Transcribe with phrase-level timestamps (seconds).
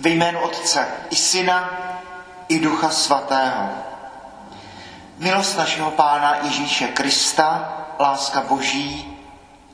[0.00, 1.70] Ve jménu Otce i Syna
[2.48, 3.68] i Ducha Svatého.
[5.18, 9.18] Milost našeho Pána Ježíše Krista, láska Boží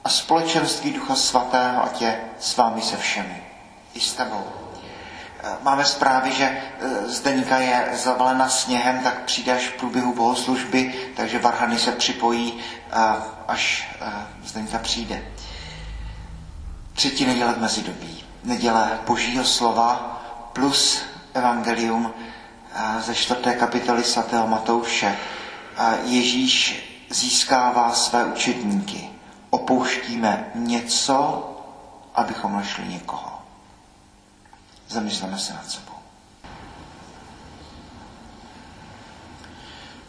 [0.04, 3.42] a společenství Ducha Svatého, ať je s vámi se všemi.
[3.95, 4.45] I s tebou.
[5.62, 6.62] Máme zprávy, že
[7.06, 12.59] Zdeníka je zavalena sněhem, tak přijde až v průběhu bohoslužby, takže Varhany se připojí,
[13.48, 13.88] až
[14.45, 15.25] Zdeníka přijde.
[16.95, 18.25] Třetí neděle v mezidobí.
[18.45, 20.13] Neděle Božího slova
[20.55, 21.02] plus
[21.34, 22.15] evangelium
[22.98, 25.19] ze čtvrté kapitoly svatého Matouše.
[26.02, 29.11] Ježíš získává své učedníky.
[29.51, 31.51] Opouštíme něco,
[32.14, 33.42] abychom našli někoho.
[34.88, 35.95] Zamysleme se nad sebou.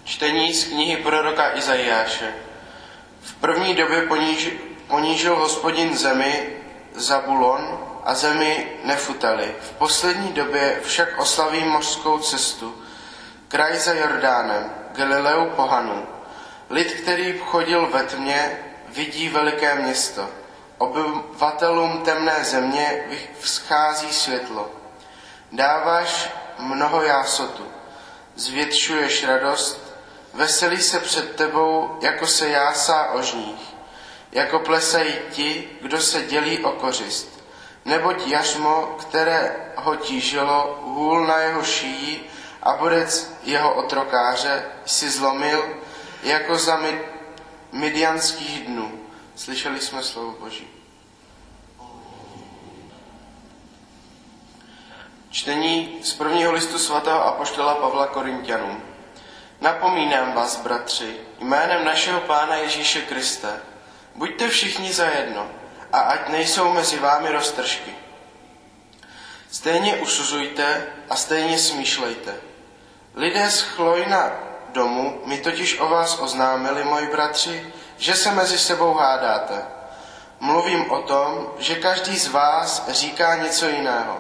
[0.04, 2.34] Čtení z knihy proroka Izajáše.
[3.22, 4.50] V první době poníž,
[4.88, 6.58] ponížil hospodin zemi
[6.96, 9.56] Zabulon a zemi Nefutali.
[9.62, 12.82] V poslední době však oslaví mořskou cestu,
[13.48, 16.08] kraj za Jordánem, Galileu pohanu.
[16.70, 20.30] Lid, který chodil ve tmě, vidí veliké město.
[20.78, 23.06] Obyvatelům temné země
[23.40, 24.72] vzchází světlo.
[25.52, 27.66] Dáváš mnoho jásotu,
[28.36, 29.96] zvětšuješ radost,
[30.34, 33.76] veselí se před tebou, jako se jásá o žních,
[34.32, 37.35] jako plesají ti, kdo se dělí o kořist.
[37.86, 42.30] Neboť jařmo, které ho tížilo, hůl na jeho šíji
[42.64, 45.70] a bodec jeho otrokáře si zlomil,
[46.24, 46.80] jako za
[47.72, 49.00] midianských dnů.
[49.36, 50.68] Slyšeli jsme slovo Boží.
[55.30, 58.84] Čtení z prvního listu svatého apoštola Pavla Korintianům.
[59.62, 63.50] Napomínám vás, bratři, jménem našeho Pána Ježíše Krista,
[64.16, 65.48] buďte všichni zajedno
[65.94, 67.96] a ať nejsou mezi vámi roztržky.
[69.52, 72.36] Stejně usuzujte a stejně smýšlejte.
[73.16, 74.32] Lidé z Chlojna
[74.74, 79.66] domu mi totiž o vás oznámili, moji bratři, že se mezi sebou hádáte.
[80.40, 84.20] Mluvím o tom, že každý z vás říká něco jiného.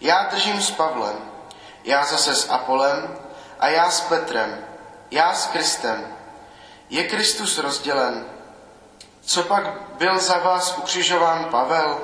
[0.00, 1.16] Já držím s Pavlem,
[1.84, 3.16] já zase s Apolem
[3.58, 4.64] a já s Petrem,
[5.10, 6.16] já s Kristem.
[6.90, 8.24] Je Kristus rozdělen.
[9.30, 9.64] Co pak
[9.98, 11.98] byl za vás ukřižován Pavel?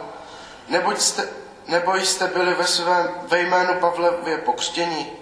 [0.69, 1.29] Neboť jste,
[1.67, 5.13] nebo jste byli ve, svém, ve jménu Pavlevě pokřtěni?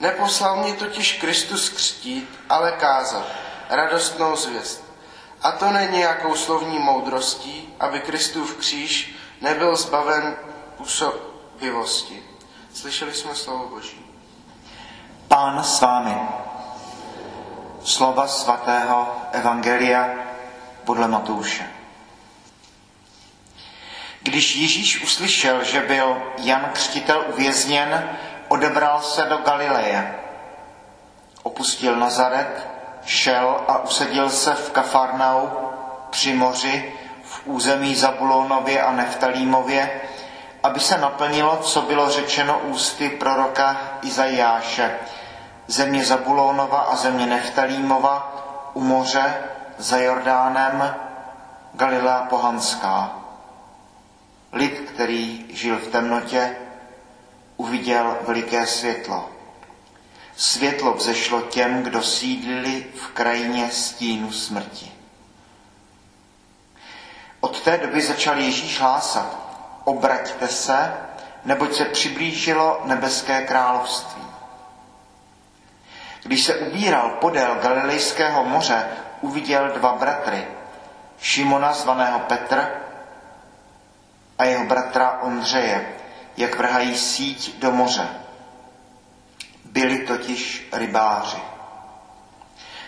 [0.00, 3.26] Neposlal mě totiž Kristus křtít, ale kázat
[3.70, 4.84] radostnou zvěst.
[5.42, 10.36] A to není nějakou slovní moudrostí, aby Kristův kříž nebyl zbaven
[10.76, 12.22] působivosti.
[12.74, 14.06] Slyšeli jsme slovo Boží.
[15.28, 16.16] Pán s vámi.
[17.84, 20.25] Slova svatého Evangelia
[20.86, 21.70] podle Matouše.
[24.22, 28.10] Když Ježíš uslyšel, že byl Jan Křtitel uvězněn,
[28.48, 30.14] odebral se do Galileje.
[31.42, 32.68] Opustil Nazaret,
[33.04, 35.48] šel a usadil se v Kafarnau
[36.10, 36.92] při moři
[37.22, 40.00] v území Zabulonově a Neftalímově,
[40.62, 44.98] aby se naplnilo, co bylo řečeno ústy proroka Izajáše.
[45.66, 48.32] Země Zabulonova a země Neftalímova
[48.74, 49.34] u moře
[49.78, 50.96] za Jordánem
[51.74, 53.18] Galilea pohanská.
[54.52, 56.56] Lid, který žil v temnotě,
[57.56, 59.30] uviděl veliké světlo.
[60.36, 64.92] Světlo vzešlo těm, kdo sídlili v krajině stínu smrti.
[67.40, 69.38] Od té doby začal Ježíš hlásat,
[69.84, 70.94] obraťte se,
[71.44, 74.22] neboť se přiblížilo nebeské království.
[76.22, 78.86] Když se ubíral podél Galilejského moře,
[79.20, 80.48] uviděl dva bratry,
[81.20, 82.68] Šimona zvaného Petr
[84.38, 85.96] a jeho bratra Ondřeje,
[86.36, 88.08] jak vrhají síť do moře.
[89.64, 91.42] Byli totiž rybáři.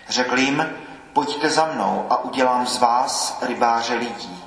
[0.09, 0.77] Řekl jim,
[1.13, 4.45] pojďte za mnou a udělám z vás rybáře lidí.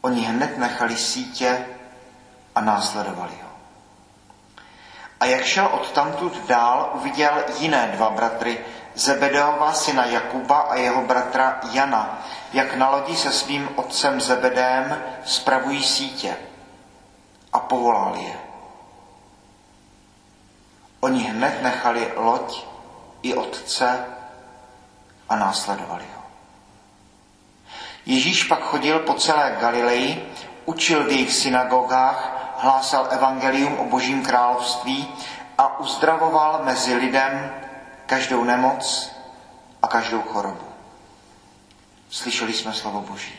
[0.00, 1.66] Oni hned nechali sítě
[2.54, 3.48] a následovali ho.
[5.20, 11.02] A jak šel od tamtud dál, uviděl jiné dva bratry, Zebedeova syna Jakuba a jeho
[11.02, 12.22] bratra Jana,
[12.52, 16.36] jak na lodi se svým otcem Zebedém spravují sítě
[17.52, 18.34] a povolal je.
[21.00, 22.64] Oni hned nechali loď
[23.22, 24.04] i otce
[25.28, 26.22] a následovali ho.
[28.06, 30.34] Ježíš pak chodil po celé Galileji,
[30.64, 35.14] učil v jejich synagogách, hlásal evangelium o božím království
[35.58, 37.61] a uzdravoval mezi lidem
[38.12, 39.10] každou nemoc
[39.82, 40.64] a každou chorobu.
[42.10, 43.32] Slyšeli jsme slovo Boží.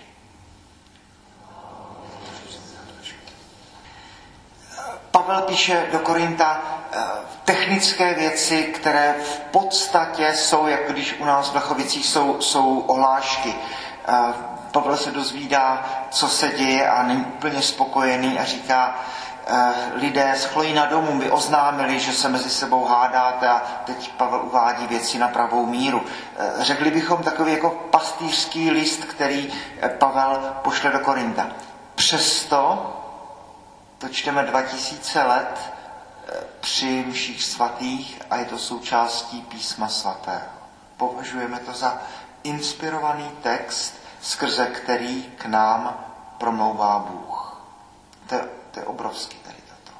[5.11, 6.61] Pavel píše do Korinta
[6.91, 7.01] eh,
[7.45, 13.55] technické věci, které v podstatě jsou, jako když u nás v Lechovicích jsou, jsou ohlášky.
[14.07, 14.33] Eh,
[14.71, 18.95] Pavel se dozvídá, co se děje a není úplně spokojený a říká,
[19.93, 24.87] lidé z Chlojina domu by oznámili, že se mezi sebou hádáte a teď Pavel uvádí
[24.87, 26.01] věci na pravou míru.
[26.59, 29.53] Řekli bychom takový jako pastýřský list, který
[29.97, 31.47] Pavel pošle do Korinta.
[31.95, 32.89] Přesto
[33.97, 35.59] to čteme 2000 let
[36.27, 40.41] eh, při mších svatých a je to součástí písma svatého.
[40.97, 41.97] Považujeme to za
[42.43, 46.05] inspirovaný text, skrze který k nám
[46.37, 47.61] promlouvá Bůh.
[48.27, 48.35] To,
[48.73, 49.97] to je obrovský tady toto.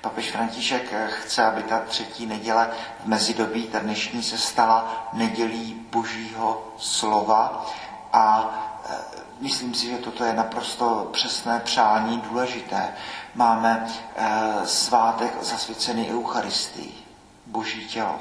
[0.00, 2.70] Papež František eh, chce, aby ta třetí neděle
[3.04, 7.66] v mezidobí, ta dnešní se stala nedělí božího slova
[8.12, 8.50] a
[8.90, 12.94] eh, Myslím si, že toto je naprosto přesné přání, důležité.
[13.34, 16.92] Máme e, svátek zasvěcený Eucharistii,
[17.46, 18.18] Boží tělo.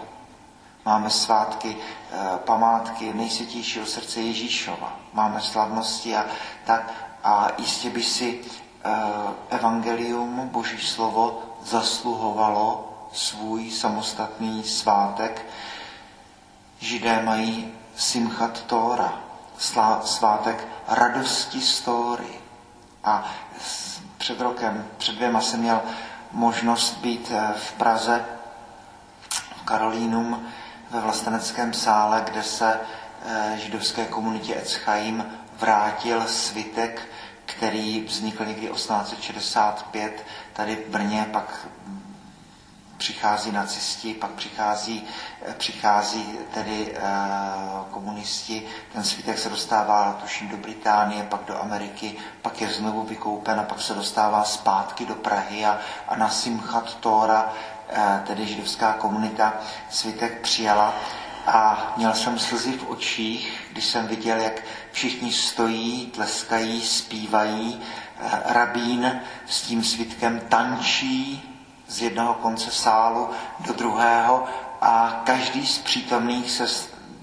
[0.85, 1.77] Máme svátky,
[2.45, 4.93] památky nejsvětějšího srdce Ježíšova.
[5.13, 6.25] Máme slavnosti a
[6.65, 6.93] tak.
[7.23, 8.39] A jistě by si
[9.49, 15.45] evangelium, Boží slovo, zasluhovalo svůj samostatný svátek.
[16.79, 19.13] Židé mají Simchat Tóra,
[20.03, 22.39] svátek radosti story.
[23.03, 23.31] A
[24.17, 25.81] před rokem, před dvěma jsem měl
[26.31, 28.25] možnost být eh, v Praze,
[29.55, 30.47] v Karolínum,
[30.91, 32.79] ve vlasteneckém sále, kde se
[33.25, 35.25] eh, židovské komunitě Etzchaim
[35.59, 37.01] vrátil svitek,
[37.59, 41.67] který vznikl někdy 1865 tady v Brně, pak
[42.97, 45.07] přichází nacisti, pak přichází,
[45.45, 47.01] eh, přichází tedy e,
[47.91, 53.59] komunisti, ten svítek se dostává, tuším, do Británie, pak do Ameriky, pak je znovu vykoupen
[53.59, 57.53] a pak se dostává zpátky do Prahy a, a na Simchat Tora,
[57.89, 59.53] e, tedy židovská komunita,
[59.89, 60.93] svítek přijala
[61.53, 64.61] a měl jsem slzy v očích, když jsem viděl, jak
[64.91, 67.81] všichni stojí, tleskají, zpívají,
[68.45, 71.43] rabín s tím svitkem tančí,
[71.87, 73.29] z jednoho konce sálu
[73.59, 74.45] do druhého
[74.81, 76.67] a každý z přítomných se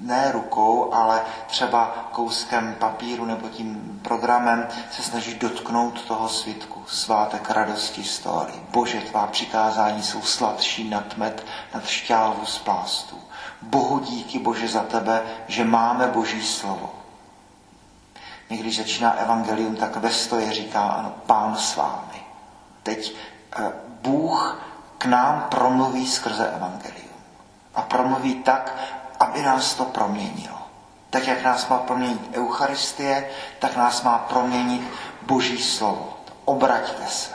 [0.01, 6.85] ne rukou, ale třeba kouskem papíru nebo tím programem se snaží dotknout toho svitku.
[6.87, 8.53] Svátek radosti story.
[8.71, 13.16] Bože, tvá přikázání jsou sladší nad med, nad šťávu z plástů.
[13.63, 16.95] Bohu díky, Bože, za tebe, že máme Boží slovo.
[18.51, 22.23] Někdy začíná evangelium, tak ve stoje říká, ano, pán s vámi.
[22.83, 23.17] Teď
[23.59, 23.73] eh,
[24.03, 24.63] Bůh
[24.99, 27.17] k nám promluví skrze evangelium.
[27.75, 28.77] A promluví tak,
[29.21, 30.59] aby nás to proměnilo.
[31.11, 34.91] Tak, jak nás má proměnit Eucharistie, tak nás má proměnit
[35.23, 36.17] Boží slovo.
[36.45, 37.35] Obraťte se.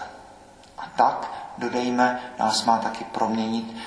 [0.78, 3.78] A tak, dodejme, nás má taky proměnit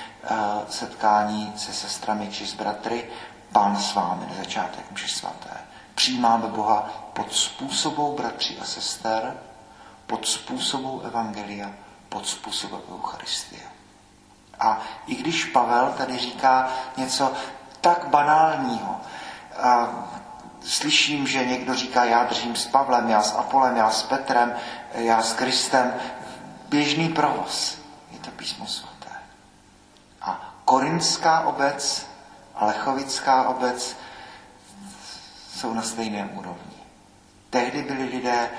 [0.69, 3.09] setkání se sestrami či s bratry,
[3.51, 5.49] Pán s vámi na začátek mši svaté.
[5.95, 9.37] Přijímáme Boha pod způsobou bratří a sester,
[10.07, 11.71] pod způsobou Evangelia,
[12.09, 13.61] pod způsobem Eucharistie.
[14.59, 17.33] A i když Pavel tady říká něco
[17.81, 19.01] tak banálního,
[19.63, 19.89] a
[20.61, 24.55] slyším, že někdo říká, já držím s Pavlem, já s Apolem, já s Petrem,
[24.93, 25.93] já s Kristem,
[26.69, 27.77] běžný provoz.
[28.11, 28.84] Je to písmo svaté.
[30.65, 32.07] Korinská obec
[32.55, 33.97] a lechovická obec
[35.55, 36.75] jsou na stejném úrovni.
[37.49, 38.49] Tehdy byli lidé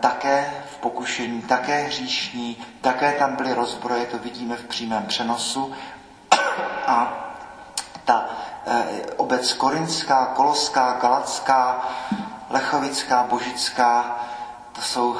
[0.00, 5.72] také v pokušení, také hříšní, také tam byly rozbroje, to vidíme v přímém přenosu.
[6.86, 7.12] A
[8.04, 8.28] ta
[8.66, 8.84] e,
[9.16, 11.88] obec korinská, koloská, galacká,
[12.50, 14.16] lechovická, božická,
[14.72, 15.16] to jsou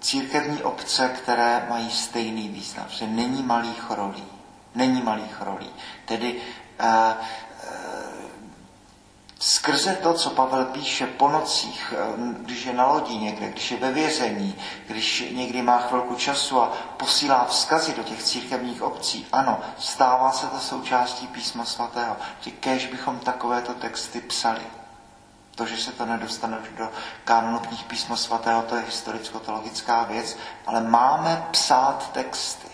[0.00, 4.33] církevní obce, které mají stejný význam, že není malých rolí.
[4.74, 5.70] Není malých rolí.
[6.04, 6.42] Tedy
[6.78, 7.14] e,
[9.44, 13.76] Skrze to, co Pavel píše po nocích, eh, když je na lodi někde, když je
[13.76, 19.60] ve vězení, když někdy má chvilku času a posílá vzkazy do těch církevních obcí, ano,
[19.78, 22.16] stává se to součástí písma svatého.
[22.60, 24.62] Kež bychom takovéto texty psali.
[25.54, 26.90] To, že se to nedostane do
[27.24, 32.73] kánonu knih písma svatého, to je historicko-teologická věc, ale máme psát texty.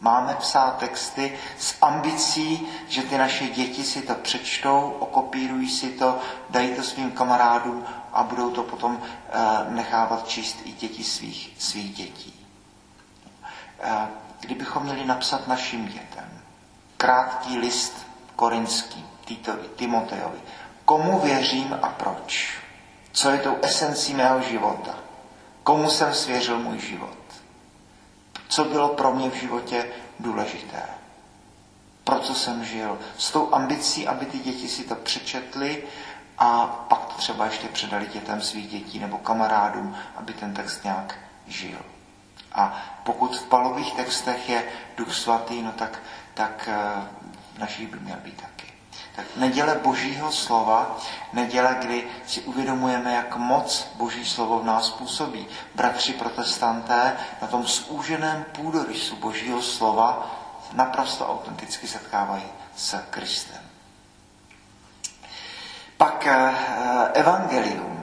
[0.00, 6.18] Máme psát texty s ambicí, že ty naše děti si to přečtou, okopírují si to,
[6.50, 11.94] dají to svým kamarádům a budou to potom uh, nechávat číst i děti svých, svých
[11.94, 12.46] dětí.
[13.84, 13.92] Uh,
[14.40, 16.38] kdybychom měli napsat našim dětem
[16.98, 20.38] krátký list korinský Titovi, Timotejovi,
[20.84, 22.58] komu věřím a proč?
[23.12, 24.94] Co je tou esencí mého života?
[25.62, 27.18] Komu jsem svěřil můj život?
[28.48, 29.88] Co bylo pro mě v životě
[30.20, 30.82] důležité.
[32.04, 32.98] Pro co jsem žil.
[33.18, 35.82] S tou ambicí, aby ty děti si to přečetly
[36.38, 41.18] a pak to třeba ještě předali dětem svých dětí nebo kamarádům, aby ten text nějak
[41.46, 41.78] žil.
[42.52, 44.64] A pokud v palových textech je
[44.96, 45.98] Duch Svatý, no tak,
[46.34, 47.08] tak eh,
[47.54, 48.57] v naší by měl být taky.
[49.36, 50.96] Neděle Božího slova,
[51.32, 55.46] neděle, kdy si uvědomujeme, jak moc Boží slovo v nás působí.
[55.74, 60.30] Bratři protestanté na tom zúženém půdorysu Božího slova
[60.72, 62.44] naprosto autenticky setkávají
[62.76, 63.60] s Kristem.
[65.96, 66.54] Pak eh,
[67.12, 67.97] Evangelium,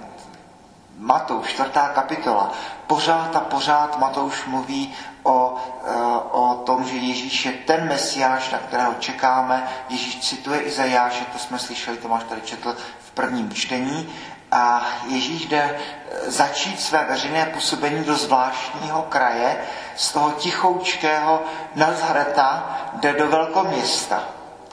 [0.98, 2.52] Matouš, čtvrtá kapitola.
[2.88, 5.92] Pořád a pořád Matouš mluví o, eh,
[6.32, 9.68] o tom, že Ježíš je ten mesiáš, na kterého čekáme.
[9.90, 14.14] Ježíš cituje Izajáše, to jsme slyšeli, Tomáš tady četl v prvním čtení.
[14.52, 21.44] A Ježíš jde eh, začít své veřejné působení do zvláštního kraje, z toho tichoučkého
[21.76, 24.24] Nazareta jde do velkoměsta,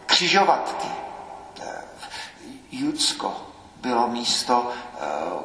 [0.07, 0.89] křižovatky.
[1.63, 1.83] Eh,
[2.71, 3.37] Judsko
[3.81, 4.73] bylo místo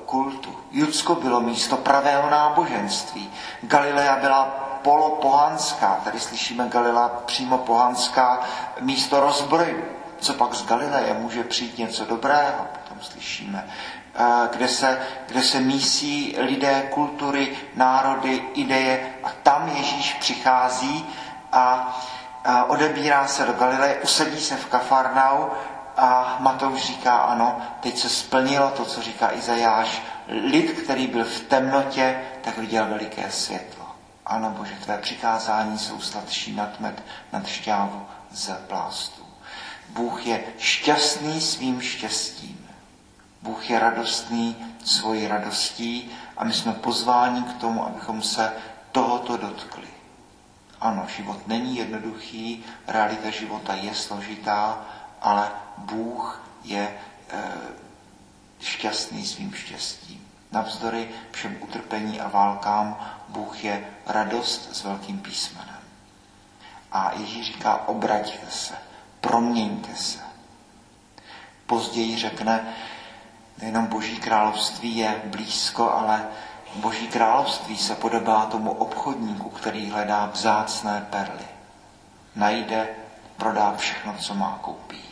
[0.05, 0.46] kultu.
[0.71, 3.33] Judsko bylo místo pravého náboženství.
[3.61, 4.43] Galilea byla
[4.81, 8.39] polopohanská, tady slyšíme Galilea přímo pohanská,
[8.81, 9.83] místo rozbrojů.
[10.19, 13.67] Co pak z Galileje může přijít něco dobrého, potom slyšíme.
[14.51, 21.05] Kde se, kde se mísí lidé, kultury, národy, ideje a tam Ježíš přichází
[21.51, 21.97] a,
[22.45, 25.45] a odebírá se do Galileje, usadí se v Kafarnau
[25.97, 30.01] a Matouš říká, ano, teď se splnilo to, co říká Izajáš.
[30.27, 33.85] Lid, který byl v temnotě, tak viděl veliké světlo.
[34.25, 37.03] Ano, Bože, tvé přikázání jsou sladší nad med,
[37.33, 39.23] nad šťávu z plástů.
[39.89, 42.67] Bůh je šťastný svým štěstím.
[43.41, 44.55] Bůh je radostný
[44.85, 48.53] svojí radostí a my jsme pozváni k tomu, abychom se
[48.91, 49.87] tohoto dotkli.
[50.81, 54.85] Ano, život není jednoduchý, realita života je složitá,
[55.21, 56.97] ale Bůh je e,
[58.59, 60.16] šťastný svým štěstím.
[60.51, 65.79] Navzdory všem utrpení a válkám Bůh je radost s velkým písmenem.
[66.91, 68.75] A Ježíš říká, obraťte se,
[69.21, 70.19] proměňte se.
[71.65, 72.73] Později řekne,
[73.61, 76.27] nejenom Boží království je blízko, ale
[76.75, 81.47] Boží království se podobá tomu obchodníku, který hledá vzácné perly.
[82.35, 82.87] Najde,
[83.37, 85.07] prodá všechno, co má, koupí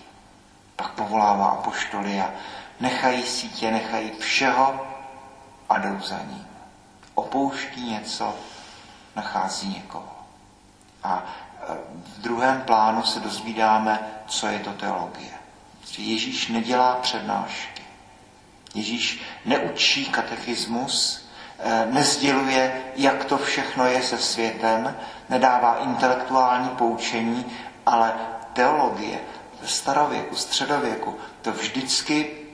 [0.76, 2.32] pak povolává apoštoly a
[2.80, 4.88] nechají sítě, nechají všeho
[5.70, 6.48] a jdou za ním.
[7.16, 8.36] Opouští něco,
[9.16, 10.16] nachází někoho.
[11.04, 11.74] A e,
[12.06, 15.32] v druhém plánu se dozvídáme, co je to teologie.
[15.98, 17.84] Ježíš nedělá přednášky.
[18.74, 21.26] Ježíš neučí katechismus,
[21.60, 24.96] e, nezděluje, jak to všechno je se světem,
[25.30, 27.46] nedává intelektuální poučení,
[27.86, 28.14] ale
[28.54, 29.20] teologie
[29.66, 32.45] starověku, středověku, to vždycky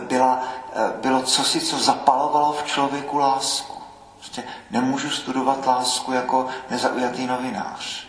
[0.00, 0.42] byla,
[0.72, 3.82] eh, bylo cosi, co zapalovalo v člověku lásku.
[4.16, 8.06] Prostě nemůžu studovat lásku jako nezaujatý novinář.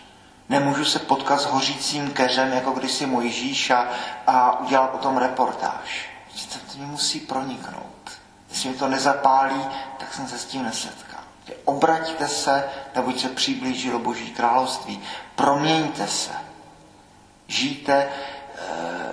[0.50, 3.88] Nemůžu se potkat s hořícím keřem, jako kdysi Mojžíš a,
[4.28, 6.10] a udělat o tom reportáž.
[6.28, 8.12] Prostě to, mě musí proniknout.
[8.50, 9.66] Jestli mi to nezapálí,
[9.98, 11.20] tak jsem se s tím nesetkal.
[11.66, 12.64] Obraťte se,
[12.96, 15.02] neboť se přiblížilo Boží království.
[15.36, 16.32] Proměňte se.
[17.48, 18.39] Žijte eh,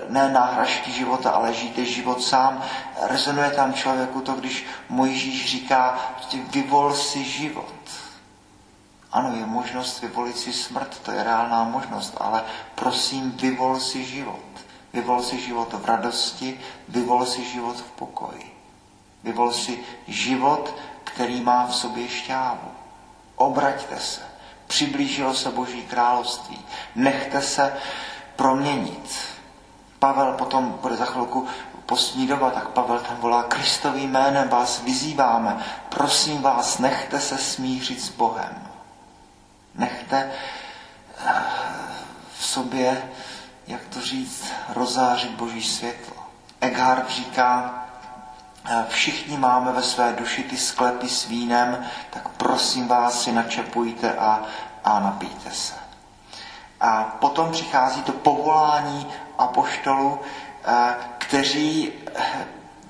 [0.09, 2.63] ne náhražky života, ale žijte život sám.
[3.03, 5.99] Rezonuje tam člověku to, když Mojžíš říká,
[6.51, 7.75] vyvol si život.
[9.13, 14.41] Ano, je možnost vyvolit si smrt, to je reálná možnost, ale prosím, vyvol si život.
[14.93, 18.57] Vyvol si život v radosti, vyvol si život v pokoji.
[19.23, 20.75] Vyvol si život,
[21.05, 22.71] který má v sobě šťávu.
[23.37, 24.21] Obraťte se.
[24.67, 26.59] Přiblížilo se Boží království.
[26.95, 27.77] Nechte se
[28.37, 29.36] proměnit.
[30.07, 31.47] Pavel potom bude za chvilku
[31.87, 35.65] postní doba, tak Pavel tam volá Kristovým jménem vás vyzýváme.
[35.89, 38.69] Prosím vás, nechte se smířit s Bohem.
[39.75, 40.31] Nechte
[41.27, 41.33] eh,
[42.39, 43.11] v sobě,
[43.67, 46.17] jak to říct, rozářit Boží světlo.
[46.61, 47.85] Eckhart říká,
[48.65, 54.15] eh, všichni máme ve své duši ty sklepy s vínem, tak prosím vás si načepujte
[54.15, 54.43] a,
[54.85, 55.75] a napijte se.
[56.81, 59.07] A potom přichází to povolání
[59.39, 60.21] apoštolů,
[60.65, 62.47] eh, kteří, eh,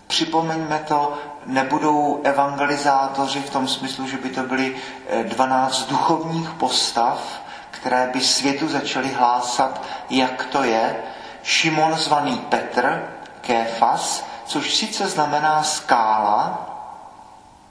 [0.07, 4.76] připomeňme to, nebudou evangelizátoři v tom smyslu, že by to byly
[5.23, 10.97] 12 eh, duchovních postav, které by světu začaly hlásat, jak to je.
[11.43, 13.09] Šimon zvaný Petr,
[13.41, 16.67] Kéfas, což sice znamená skála,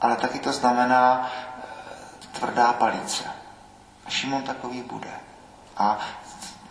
[0.02, 1.32] ale taky to znamená
[2.32, 3.24] tvrdá palice.
[4.06, 5.12] A Šimon takový bude.
[5.78, 5.98] A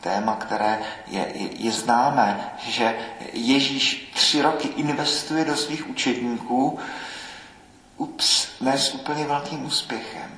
[0.04, 2.98] téma, které je, je, je známé, že
[3.32, 6.78] Ježíš tři roky investuje do svých učedníků,
[7.96, 10.30] ups, ne s úplně velkým úspěchem.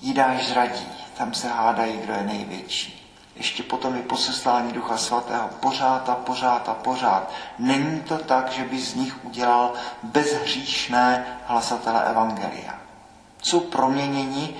[0.00, 2.96] Jidáš zradí, tam se hádají, kdo je největší.
[3.36, 7.32] Ještě potom je poseslání Ducha Svatého pořád a pořád a pořád.
[7.58, 12.74] Není to tak, že by z nich udělal bezhříšné hlasatele Evangelia.
[13.42, 14.54] Jsou proměněni,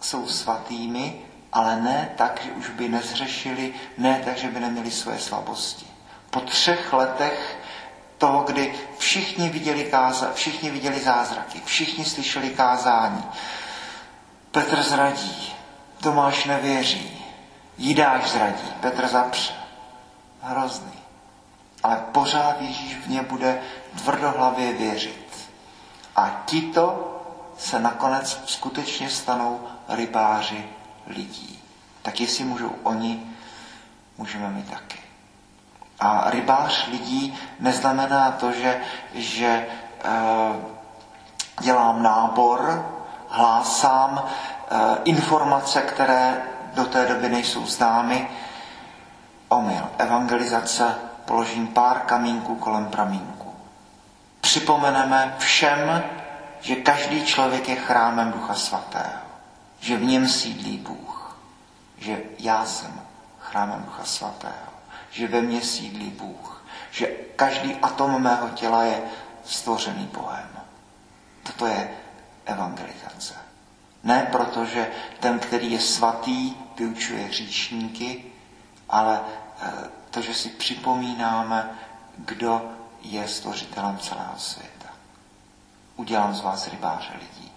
[0.00, 5.18] jsou svatými, ale ne tak, že už by nezřešili, ne tak, že by neměli své
[5.18, 5.86] slabosti.
[6.30, 7.58] Po třech letech
[8.18, 13.24] toho, kdy všichni viděli, káza, všichni viděli zázraky, všichni slyšeli kázání,
[14.50, 15.52] Petr zradí,
[16.00, 17.24] Tomáš nevěří,
[17.78, 19.52] Jidáš zradí, Petr zapře.
[20.42, 20.92] Hrozný.
[21.82, 23.60] Ale pořád Ježíš v ně bude
[23.96, 25.50] tvrdohlavě věřit.
[26.16, 27.08] A tito
[27.58, 30.64] se nakonec skutečně stanou rybáři
[31.12, 31.62] lidí.
[32.02, 33.36] Tak jestli můžou oni,
[34.18, 34.98] můžeme my taky.
[36.00, 38.80] A rybář lidí neznamená to, že,
[39.14, 39.66] že e,
[41.60, 42.86] dělám nábor,
[43.28, 46.42] hlásám e, informace, které
[46.74, 48.28] do té doby nejsou známy.
[49.48, 53.54] Omyl, evangelizace, položím pár kamínků kolem pramínku.
[54.40, 56.02] Připomeneme všem,
[56.60, 59.31] že každý člověk je chrámem Ducha Svatého
[59.82, 61.36] že v něm sídlí Bůh,
[61.98, 63.00] že já jsem
[63.40, 64.72] chrámem Ducha Svatého,
[65.10, 69.02] že ve mně sídlí Bůh, že každý atom mého těla je
[69.44, 70.48] stvořený Bohem.
[71.42, 71.90] Toto je
[72.46, 73.34] evangelizace.
[74.04, 78.24] Ne proto, že ten, který je svatý, vyučuje hříšníky,
[78.88, 79.20] ale
[79.60, 79.72] eh,
[80.10, 81.70] to, že si připomínáme,
[82.18, 82.72] kdo
[83.02, 84.88] je stvořitelem celého světa.
[85.96, 87.51] Udělám z vás rybáře lidí.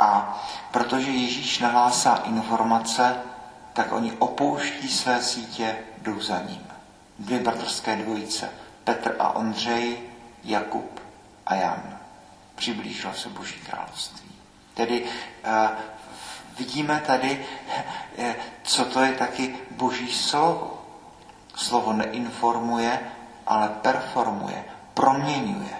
[0.00, 0.40] A
[0.70, 3.16] protože Ježíš nahlásá informace,
[3.72, 6.66] tak oni opouští své sítě, jdou za ním.
[7.18, 8.50] Dvě bratrské dvojice,
[8.84, 9.98] Petr a Ondřej,
[10.44, 11.00] Jakub
[11.46, 11.98] a Jan.
[12.54, 14.30] Přiblížilo se Boží království.
[14.74, 15.68] Tedy uh,
[16.58, 17.46] vidíme tady,
[18.18, 18.24] uh,
[18.62, 20.76] co to je taky Boží slovo.
[21.54, 23.00] Slovo neinformuje,
[23.46, 25.76] ale performuje, proměňuje.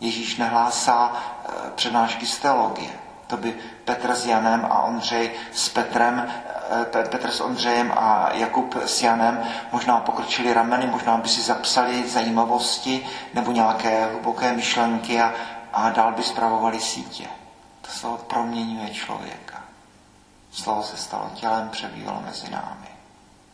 [0.00, 6.32] Ježíš nehlásá uh, přednášky z teologie to by Petr s Janem a Ondřej s Petrem,
[6.70, 12.08] eh, Petr s Ondřejem a Jakub s Janem možná pokročili rameny, možná by si zapsali
[12.08, 15.32] zajímavosti nebo nějaké hluboké myšlenky a,
[15.72, 17.24] a dál by zpravovali sítě.
[17.80, 19.62] To slovo proměňuje člověka.
[20.52, 22.88] Slovo se stalo tělem, přebývalo mezi námi.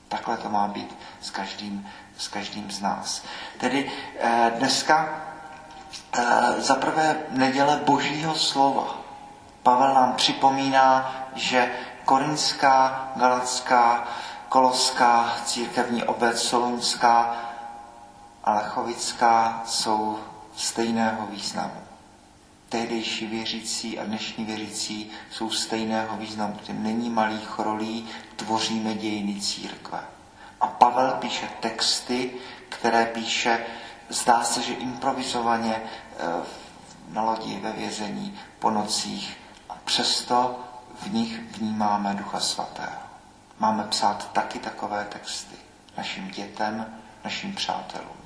[0.08, 3.22] Takhle to má být s každým, s každým z nás.
[3.58, 5.08] Tedy eh, dneska
[6.18, 6.22] eh,
[6.60, 9.05] za prvé neděle božího slova.
[9.66, 11.72] Pavel nám připomíná, že
[12.04, 14.08] Korinská, Galatská,
[14.48, 17.36] Koloská, církevní obec Soluňská
[18.44, 20.18] a Lechovická jsou
[20.56, 21.82] stejného významu.
[22.68, 26.54] Tehdejší věřící a dnešní věřící jsou stejného významu.
[26.62, 30.00] Tím není malých rolí, tvoříme dějiny církve.
[30.60, 32.30] A Pavel píše texty,
[32.68, 33.66] které píše,
[34.08, 36.46] zdá se, že improvizovaně eh,
[37.08, 39.45] na lodi ve vězení po nocích
[39.86, 40.60] přesto
[41.02, 43.02] v nich vnímáme Ducha Svatého.
[43.58, 45.56] Máme psát taky takové texty
[45.96, 46.94] našim dětem,
[47.24, 48.16] našim přátelům,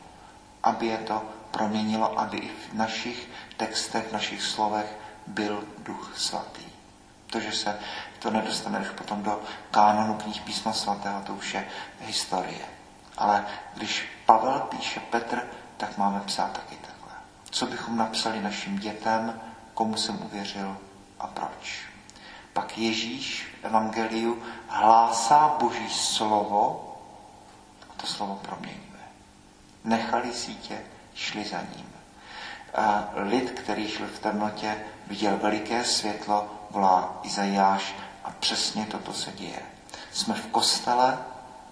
[0.63, 4.97] aby je to proměnilo, aby i v našich textech, v našich slovech
[5.27, 6.65] byl Duch Svatý.
[7.27, 7.79] To, že se
[8.19, 11.67] to nedostane potom do kánonu knih písma svatého, to už je
[12.01, 12.67] historie.
[13.17, 15.43] Ale když Pavel píše Petr,
[15.77, 17.13] tak máme psát taky takhle.
[17.51, 19.41] Co bychom napsali našim dětem,
[19.75, 20.77] komu jsem uvěřil,
[21.21, 21.91] a proč.
[22.53, 26.87] Pak Ježíš v Evangeliu hlásá Boží slovo
[27.91, 28.81] a to slovo proměňuje.
[29.85, 30.83] Nechali sítě,
[31.15, 31.93] šli za ním.
[32.75, 39.33] A lid, který šel v temnotě, viděl veliké světlo, volá Izajáš a přesně toto se
[39.33, 39.63] děje.
[40.13, 41.19] Jsme v kostele,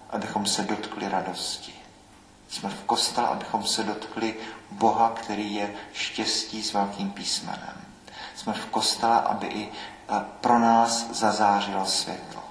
[0.09, 1.73] abychom se dotkli radosti.
[2.49, 4.35] Jsme v kostele, abychom se dotkli
[4.71, 7.88] Boha, který je štěstí s velkým písmenem
[8.39, 9.71] jsme v kostele, aby i e,
[10.41, 12.43] pro nás zazářilo světlo.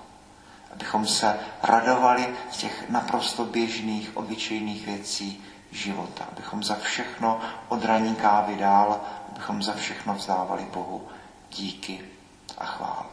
[0.73, 6.25] Abychom se radovali z těch naprosto běžných, obyčejných věcí života.
[6.33, 9.01] Abychom za všechno od raní kávy dál,
[9.33, 11.09] abychom za všechno vzdávali Bohu
[11.51, 12.05] díky
[12.59, 13.09] a chválu.